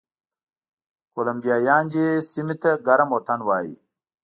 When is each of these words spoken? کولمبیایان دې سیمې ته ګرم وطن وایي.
کولمبیایان 1.13 1.83
دې 1.93 2.07
سیمې 2.31 2.55
ته 2.61 2.71
ګرم 2.87 3.09
وطن 3.15 3.39
وایي. 3.47 3.75